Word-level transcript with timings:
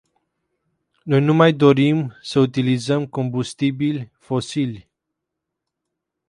Noi 1.05 1.21
nu 1.21 1.33
mai 1.33 1.53
dorim 1.53 2.17
să 2.21 2.39
utilizăm 2.39 3.05
combustibili 3.05 4.11
fosili. 4.19 4.89